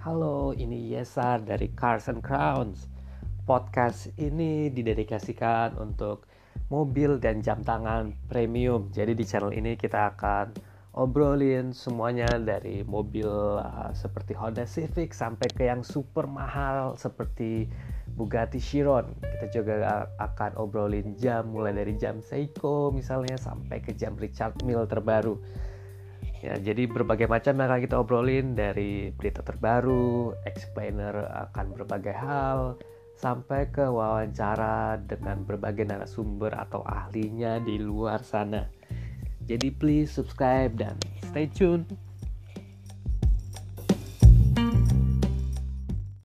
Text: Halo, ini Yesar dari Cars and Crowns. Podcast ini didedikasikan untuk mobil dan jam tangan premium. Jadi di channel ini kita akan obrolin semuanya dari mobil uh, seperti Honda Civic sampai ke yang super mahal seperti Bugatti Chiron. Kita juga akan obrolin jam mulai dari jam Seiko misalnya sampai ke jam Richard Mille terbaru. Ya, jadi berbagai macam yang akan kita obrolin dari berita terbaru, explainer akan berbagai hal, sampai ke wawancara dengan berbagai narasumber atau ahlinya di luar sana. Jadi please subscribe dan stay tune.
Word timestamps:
Halo, 0.00 0.56
ini 0.56 0.96
Yesar 0.96 1.44
dari 1.44 1.76
Cars 1.76 2.08
and 2.08 2.24
Crowns. 2.24 2.88
Podcast 3.44 4.08
ini 4.16 4.72
didedikasikan 4.72 5.76
untuk 5.76 6.24
mobil 6.72 7.20
dan 7.20 7.44
jam 7.44 7.60
tangan 7.60 8.16
premium. 8.24 8.88
Jadi 8.96 9.12
di 9.12 9.28
channel 9.28 9.52
ini 9.52 9.76
kita 9.76 10.16
akan 10.16 10.56
obrolin 10.96 11.76
semuanya 11.76 12.32
dari 12.40 12.80
mobil 12.80 13.28
uh, 13.60 13.92
seperti 13.92 14.32
Honda 14.32 14.64
Civic 14.64 15.12
sampai 15.12 15.52
ke 15.52 15.68
yang 15.68 15.84
super 15.84 16.24
mahal 16.24 16.96
seperti 16.96 17.68
Bugatti 18.16 18.56
Chiron. 18.56 19.04
Kita 19.20 19.52
juga 19.52 20.08
akan 20.16 20.56
obrolin 20.56 21.12
jam 21.20 21.52
mulai 21.52 21.76
dari 21.76 22.00
jam 22.00 22.24
Seiko 22.24 22.88
misalnya 22.88 23.36
sampai 23.36 23.84
ke 23.84 23.92
jam 23.92 24.16
Richard 24.16 24.64
Mille 24.64 24.88
terbaru. 24.88 25.36
Ya, 26.40 26.56
jadi 26.56 26.88
berbagai 26.88 27.28
macam 27.28 27.60
yang 27.60 27.68
akan 27.68 27.80
kita 27.84 27.96
obrolin 28.00 28.56
dari 28.56 29.12
berita 29.12 29.44
terbaru, 29.44 30.32
explainer 30.48 31.28
akan 31.52 31.76
berbagai 31.76 32.16
hal, 32.16 32.80
sampai 33.20 33.68
ke 33.68 33.84
wawancara 33.84 34.96
dengan 35.04 35.44
berbagai 35.44 35.84
narasumber 35.84 36.56
atau 36.56 36.80
ahlinya 36.88 37.60
di 37.60 37.76
luar 37.76 38.24
sana. 38.24 38.64
Jadi 39.44 39.68
please 39.68 40.08
subscribe 40.08 40.72
dan 40.80 40.96
stay 41.28 41.44
tune. 41.44 41.84